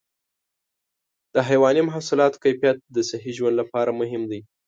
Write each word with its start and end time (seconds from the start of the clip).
د 1.33 1.35
حيواني 1.47 1.81
محصولاتو 1.89 2.41
کیفیت 2.43 2.77
د 2.95 2.97
صحي 3.09 3.31
ژوند 3.37 3.55
لپاره 3.61 3.97
مهم 4.01 4.21
دی. 4.31 4.39